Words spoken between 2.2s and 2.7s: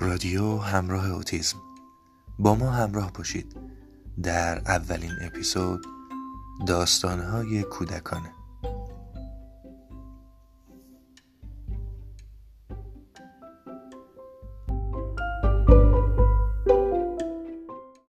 با ما